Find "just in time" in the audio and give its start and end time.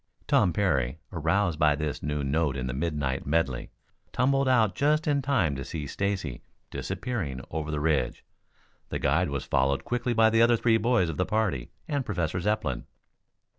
4.73-5.55